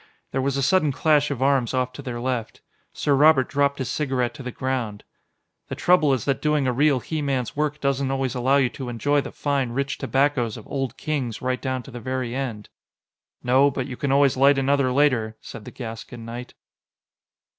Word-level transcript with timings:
There 0.31 0.41
was 0.41 0.57
a 0.57 0.63
sudden 0.63 0.91
clash 0.91 1.29
of 1.29 1.43
arms 1.43 1.75
off 1.75 1.93
to 1.93 2.01
their 2.01 2.19
left. 2.19 2.61
Sir 2.91 3.13
Robert 3.13 3.47
dropped 3.47 3.77
his 3.77 3.87
cigarette 3.91 4.33
to 4.33 4.41
the 4.41 4.49
ground. 4.51 5.03
"The 5.67 5.75
trouble 5.75 6.11
is 6.11 6.25
that 6.25 6.41
doing 6.41 6.65
a 6.65 6.73
real 6.73 7.01
he 7.01 7.21
man's 7.21 7.55
work 7.55 7.79
doesn't 7.79 8.09
always 8.09 8.33
allow 8.33 8.57
you 8.57 8.69
to 8.69 8.89
enjoy 8.89 9.21
the 9.21 9.31
fine, 9.31 9.73
rich 9.73 9.99
tobaccos 9.99 10.57
of 10.57 10.65
Old 10.67 10.97
Kings 10.97 11.39
right 11.39 11.61
down 11.61 11.83
to 11.83 11.91
the 11.91 11.99
very 11.99 12.33
end." 12.33 12.69
"No, 13.43 13.69
but 13.69 13.85
you 13.85 13.95
can 13.95 14.11
always 14.11 14.35
light 14.35 14.57
another 14.57 14.91
later," 14.91 15.37
said 15.39 15.65
the 15.65 15.71
Gascon 15.71 16.25
knight. 16.25 16.55